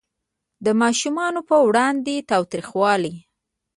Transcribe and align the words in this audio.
د 0.65 0.67
ماشومانو 0.81 1.41
په 1.49 1.55
وړاندې 1.67 2.25
تاوتریخوالی 2.29 3.15